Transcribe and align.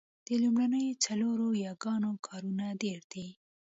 د 0.27 0.29
لومړنیو 0.43 0.99
څلورو 1.05 1.47
یاګانو 1.65 2.11
کارونه 2.27 2.65
ډېره 2.81 3.05
ده 3.13 3.25